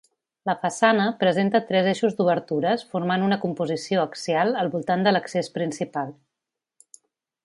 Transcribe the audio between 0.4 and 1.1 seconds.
La façana